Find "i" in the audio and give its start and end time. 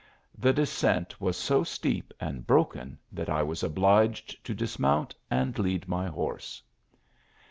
3.29-3.43